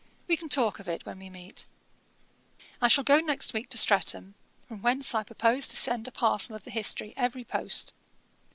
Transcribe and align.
We 0.27 0.35
can 0.35 0.49
talk 0.49 0.79
of 0.79 0.89
it 0.89 1.05
when 1.05 1.19
we 1.19 1.29
meet. 1.29 1.67
'I 2.81 2.87
shall 2.87 3.03
go 3.03 3.19
next 3.19 3.53
week 3.53 3.69
to 3.69 3.77
Streatham, 3.77 4.33
from 4.67 4.81
whence 4.81 5.13
I 5.13 5.21
purpose 5.21 5.67
to 5.67 5.77
send 5.77 6.07
a 6.07 6.11
parcel 6.11 6.55
of 6.55 6.63
the 6.63 6.71
History 6.71 7.13
every 7.15 7.43
post. 7.43 7.93